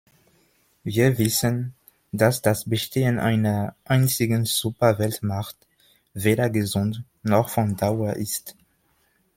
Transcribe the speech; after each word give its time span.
Wir 0.83 1.19
wissen, 1.19 1.75
dass 2.11 2.41
das 2.41 2.67
Bestehen 2.67 3.19
einer 3.19 3.75
einzigen 3.85 4.45
Superweltmacht 4.45 5.55
weder 6.15 6.49
gesund 6.49 7.03
noch 7.21 7.49
von 7.49 7.75
Dauer 7.75 8.13
ist. 8.13 8.55